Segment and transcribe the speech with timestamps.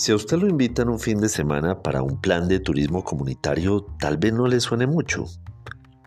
[0.00, 3.84] Si a usted lo invitan un fin de semana para un plan de turismo comunitario,
[3.98, 5.26] tal vez no le suene mucho.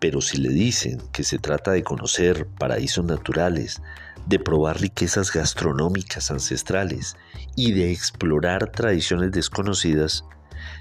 [0.01, 3.83] Pero si le dicen que se trata de conocer paraísos naturales,
[4.25, 7.15] de probar riquezas gastronómicas ancestrales
[7.55, 10.25] y de explorar tradiciones desconocidas,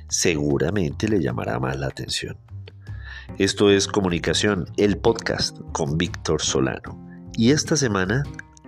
[0.09, 2.39] seguramente le llamará más la atención.
[3.37, 6.99] Esto es Comunicación, el podcast con Víctor Solano.
[7.37, 8.23] Y esta semana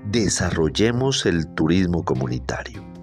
[0.04, 2.93] desarrollemos el turismo comunitario.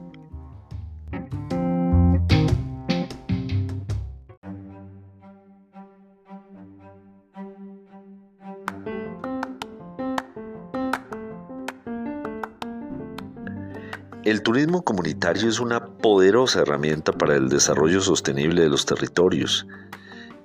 [14.24, 19.66] El turismo comunitario es una poderosa herramienta para el desarrollo sostenible de los territorios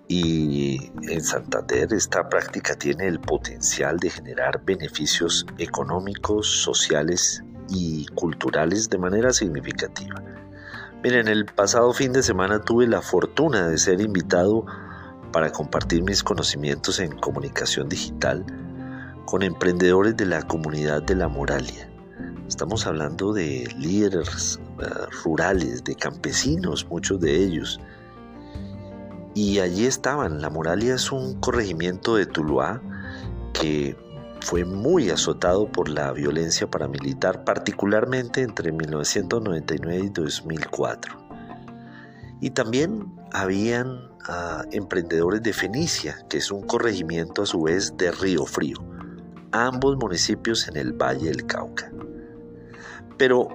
[0.09, 8.89] y en Santander esta práctica tiene el potencial de generar beneficios económicos, sociales y culturales
[8.89, 10.23] de manera significativa.
[11.03, 14.65] Miren, el pasado fin de semana tuve la fortuna de ser invitado
[15.33, 18.43] para compartir mis conocimientos en comunicación digital
[19.27, 21.91] con emprendedores de la comunidad de la Moralia.
[22.49, 24.85] Estamos hablando de líderes eh,
[25.25, 27.81] rurales, de campesinos, muchos de ellos.
[29.35, 30.41] Y allí estaban.
[30.41, 32.81] La Moralia es un corregimiento de Tuluá
[33.53, 33.97] que
[34.41, 41.17] fue muy azotado por la violencia paramilitar, particularmente entre 1999 y 2004.
[42.41, 48.13] Y también habían ah, emprendedores de Fenicia, que es un corregimiento a su vez de
[48.13, 48.79] Río Frío,
[49.51, 51.91] ambos municipios en el Valle del Cauca.
[53.17, 53.49] Pero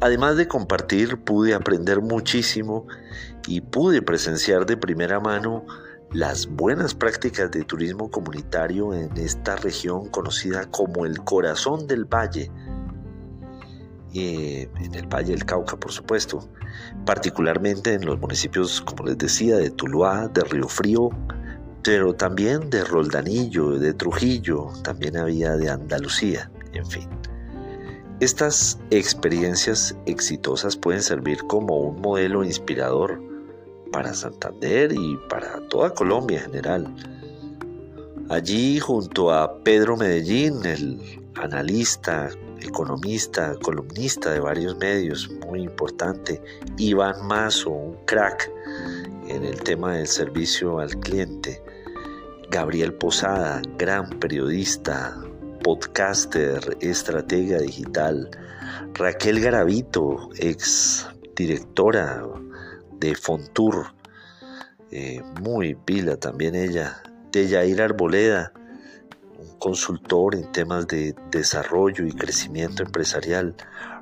[0.00, 2.86] además de compartir, pude aprender muchísimo
[3.46, 5.64] y pude presenciar de primera mano
[6.12, 12.50] las buenas prácticas de turismo comunitario en esta región conocida como el corazón del valle,
[14.14, 16.48] eh, en el Valle del Cauca, por supuesto,
[17.04, 21.10] particularmente en los municipios, como les decía, de Tuluá, de Río Frío,
[21.82, 27.08] pero también de Roldanillo, de Trujillo, también había de Andalucía, en fin.
[28.24, 33.22] Estas experiencias exitosas pueden servir como un modelo inspirador
[33.92, 36.94] para Santander y para toda Colombia en general.
[38.30, 42.30] Allí junto a Pedro Medellín, el analista,
[42.62, 46.40] economista, columnista de varios medios, muy importante,
[46.78, 48.50] Iván Mazo, un crack
[49.28, 51.62] en el tema del servicio al cliente,
[52.50, 55.14] Gabriel Posada, gran periodista,
[55.64, 58.28] podcaster, estratega digital,
[58.92, 62.22] Raquel Garavito, ex directora
[63.00, 63.86] de Fontour,
[64.90, 67.02] eh, muy pila también ella,
[67.32, 68.52] de Yair Arboleda,
[69.38, 73.56] un consultor en temas de desarrollo y crecimiento empresarial,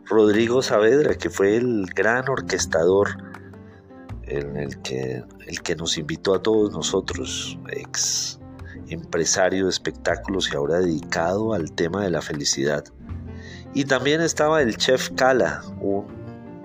[0.05, 3.09] Rodrigo Saavedra, que fue el gran orquestador
[4.25, 8.42] en el que, el que nos invitó a todos nosotros, ex
[8.89, 12.85] empresario de espectáculos y ahora dedicado al tema de la felicidad.
[13.75, 16.07] Y también estaba el chef Kala, un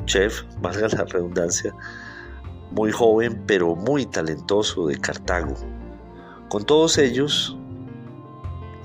[0.06, 1.74] chef, valga la redundancia,
[2.72, 5.56] muy joven pero muy talentoso de Cartago.
[6.50, 7.58] Con todos ellos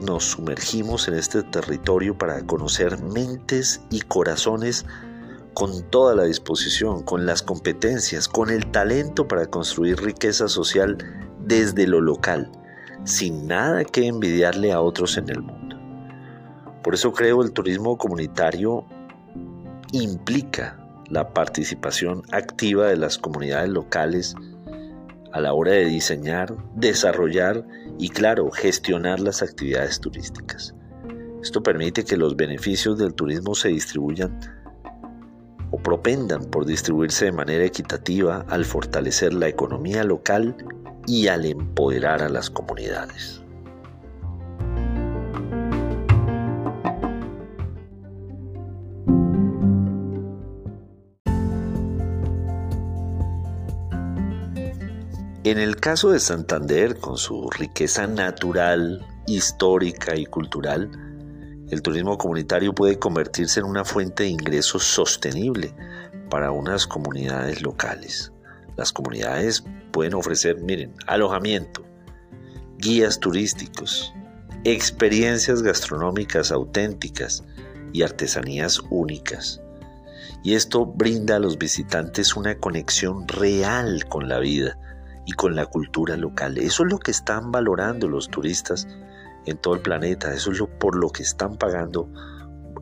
[0.00, 4.84] nos sumergimos en este territorio para conocer mentes y corazones
[5.54, 10.98] con toda la disposición, con las competencias, con el talento para construir riqueza social
[11.44, 12.50] desde lo local
[13.04, 15.76] sin nada que envidiarle a otros en el mundo.
[16.82, 18.84] Por eso creo el turismo comunitario
[19.92, 24.34] implica la participación activa de las comunidades locales
[25.32, 27.64] a la hora de diseñar, desarrollar
[27.98, 30.74] y, claro, gestionar las actividades turísticas.
[31.42, 34.61] Esto permite que los beneficios del turismo se distribuyan
[35.82, 40.56] propendan por distribuirse de manera equitativa al fortalecer la economía local
[41.06, 43.42] y al empoderar a las comunidades.
[55.44, 61.11] En el caso de Santander, con su riqueza natural, histórica y cultural,
[61.72, 65.74] el turismo comunitario puede convertirse en una fuente de ingresos sostenible
[66.28, 68.30] para unas comunidades locales.
[68.76, 71.82] Las comunidades pueden ofrecer, miren, alojamiento,
[72.76, 74.12] guías turísticos,
[74.64, 77.42] experiencias gastronómicas auténticas
[77.94, 79.62] y artesanías únicas.
[80.44, 84.78] Y esto brinda a los visitantes una conexión real con la vida
[85.24, 86.58] y con la cultura local.
[86.58, 88.86] Eso es lo que están valorando los turistas
[89.46, 90.32] en todo el planeta.
[90.32, 92.08] Eso es por lo que están pagando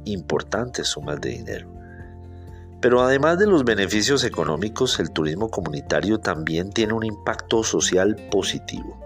[0.05, 1.71] importantes sumas de dinero.
[2.81, 8.99] Pero además de los beneficios económicos, el turismo comunitario también tiene un impacto social positivo.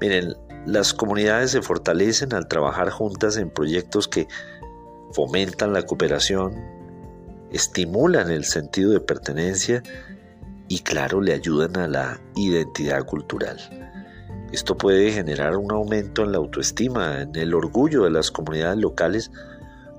[0.00, 0.34] Miren,
[0.66, 4.28] las comunidades se fortalecen al trabajar juntas en proyectos que
[5.12, 6.54] fomentan la cooperación,
[7.50, 9.82] estimulan el sentido de pertenencia
[10.68, 13.58] y claro, le ayudan a la identidad cultural.
[14.54, 19.32] Esto puede generar un aumento en la autoestima, en el orgullo de las comunidades locales,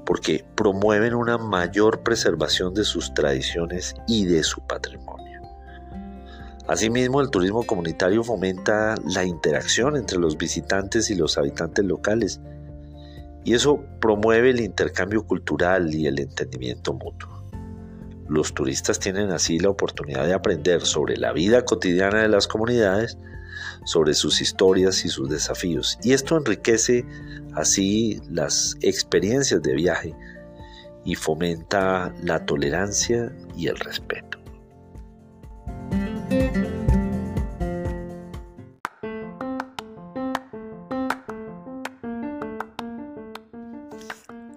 [0.05, 5.41] porque promueven una mayor preservación de sus tradiciones y de su patrimonio.
[6.69, 12.39] Asimismo, el turismo comunitario fomenta la interacción entre los visitantes y los habitantes locales,
[13.43, 17.43] y eso promueve el intercambio cultural y el entendimiento mutuo.
[18.29, 23.17] Los turistas tienen así la oportunidad de aprender sobre la vida cotidiana de las comunidades,
[23.83, 25.97] sobre sus historias y sus desafíos.
[26.03, 27.05] Y esto enriquece
[27.53, 30.15] así las experiencias de viaje
[31.03, 34.39] y fomenta la tolerancia y el respeto.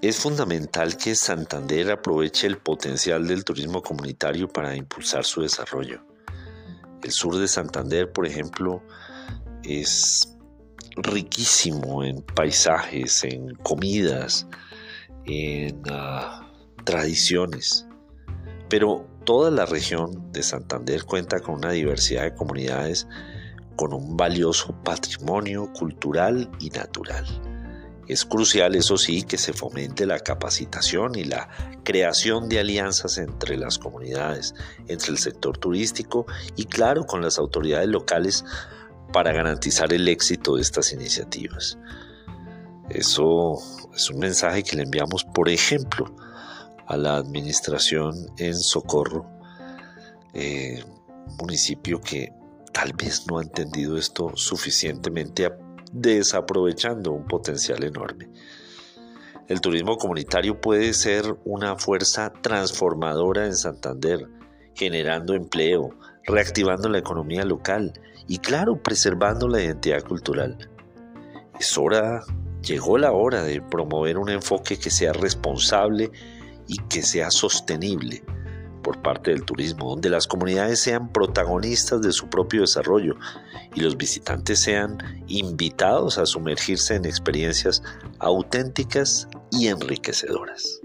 [0.01, 6.01] Es fundamental que Santander aproveche el potencial del turismo comunitario para impulsar su desarrollo.
[7.09, 8.83] El sur de Santander, por ejemplo,
[9.65, 10.37] es
[10.95, 14.47] riquísimo en paisajes, en comidas,
[15.25, 16.47] en ah,
[16.85, 17.87] tradiciones.
[18.69, 23.09] Pero toda la región de Santander cuenta con una diversidad de comunidades
[23.77, 27.25] con un valioso patrimonio cultural y natural.
[28.09, 31.49] Es crucial, eso sí, que se fomente la capacitación y la
[31.85, 34.55] creación de alianzas entre las comunidades,
[34.87, 36.27] entre el sector turístico
[36.57, 38.47] y claro, con las autoridades locales
[39.13, 41.79] para garantizar el éxito de estas iniciativas.
[42.89, 43.59] Eso
[43.95, 46.11] es un mensaje que le enviamos, por ejemplo,
[46.87, 49.27] a la administración en Socorro,
[50.33, 50.83] eh,
[51.39, 52.33] municipio que
[52.73, 58.29] tal vez no ha entendido esto suficientemente a desaprovechando un potencial enorme.
[59.49, 64.29] El turismo comunitario puede ser una fuerza transformadora en Santander,
[64.75, 65.91] generando empleo,
[66.25, 67.93] reactivando la economía local
[68.27, 70.69] y claro, preservando la identidad cultural.
[71.59, 72.23] Es hora,
[72.63, 76.11] llegó la hora de promover un enfoque que sea responsable
[76.67, 78.23] y que sea sostenible
[78.89, 83.17] por parte del turismo, donde las comunidades sean protagonistas de su propio desarrollo
[83.75, 84.97] y los visitantes sean
[85.27, 87.83] invitados a sumergirse en experiencias
[88.19, 90.81] auténticas y enriquecedoras.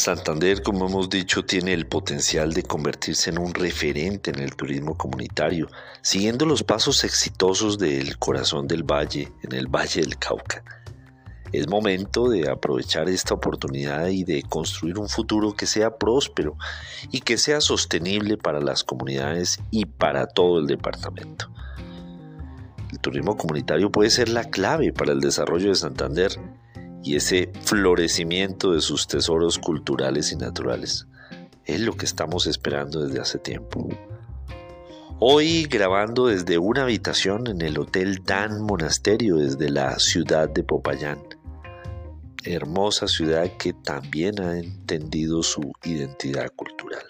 [0.00, 4.96] Santander, como hemos dicho, tiene el potencial de convertirse en un referente en el turismo
[4.96, 5.68] comunitario,
[6.00, 10.64] siguiendo los pasos exitosos del corazón del valle, en el Valle del Cauca.
[11.52, 16.56] Es momento de aprovechar esta oportunidad y de construir un futuro que sea próspero
[17.10, 21.52] y que sea sostenible para las comunidades y para todo el departamento.
[22.90, 26.40] El turismo comunitario puede ser la clave para el desarrollo de Santander
[27.02, 31.06] y ese florecimiento de sus tesoros culturales y naturales.
[31.64, 33.88] Es lo que estamos esperando desde hace tiempo.
[35.18, 41.20] Hoy grabando desde una habitación en el Hotel Dan Monasterio desde la ciudad de Popayán.
[42.42, 47.04] Hermosa ciudad que también ha entendido su identidad cultural.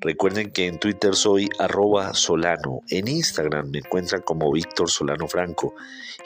[0.00, 5.74] Recuerden que en Twitter soy arroba solano, en Instagram me encuentran como Víctor Solano Franco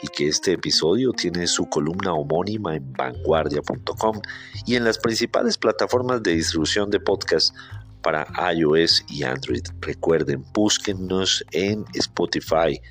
[0.01, 4.21] y que este episodio tiene su columna homónima en vanguardia.com
[4.65, 7.55] y en las principales plataformas de distribución de podcast
[8.01, 9.63] para iOS y Android.
[9.81, 12.81] Recuerden, búsquennos en Spotify.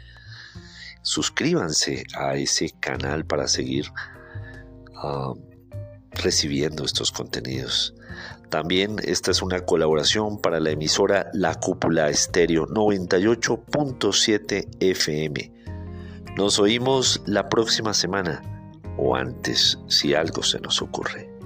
[1.02, 3.87] Suscríbanse a ese canal para seguir
[4.97, 5.32] ah,
[6.12, 7.94] recibiendo estos contenidos.
[8.48, 15.52] También esta es una colaboración para la emisora La Cúpula Estéreo 98.7 FM.
[16.37, 18.42] Nos oímos la próxima semana
[18.96, 21.38] o antes si algo se nos ocurre.